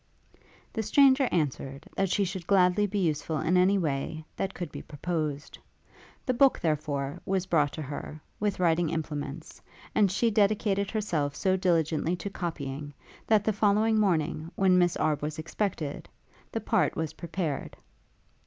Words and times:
The 0.73 0.81
stranger 0.81 1.29
answered 1.31 1.87
that 1.95 2.09
she 2.09 2.23
should 2.25 2.47
gladly 2.47 2.87
be 2.87 2.97
useful 2.97 3.37
in 3.37 3.55
any 3.55 3.77
way 3.77 4.25
that 4.35 4.55
could 4.55 4.71
be 4.71 4.81
proposed. 4.81 5.59
The 6.25 6.33
book, 6.33 6.59
therefore, 6.59 7.21
was 7.23 7.45
brought 7.45 7.71
to 7.73 7.83
her, 7.83 8.19
with 8.39 8.59
writing 8.59 8.89
implements, 8.89 9.61
and 9.93 10.11
she 10.11 10.31
dedicated 10.31 10.89
herself 10.89 11.35
so 11.35 11.55
diligently 11.55 12.15
to 12.15 12.31
copying, 12.31 12.95
that 13.27 13.43
the 13.43 13.53
following 13.53 13.99
morning, 13.99 14.49
when 14.55 14.79
Miss 14.79 14.97
Arbe 14.97 15.21
was 15.21 15.37
expected, 15.37 16.09
the 16.51 16.61
part 16.61 16.95
was 16.95 17.13
prepared. 17.13 17.77